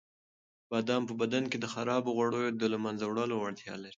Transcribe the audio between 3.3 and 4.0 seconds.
وړتیا لري.